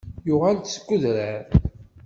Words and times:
Yuɣal-d 0.27 0.65
seg 0.69 0.87
udrar. 0.95 1.45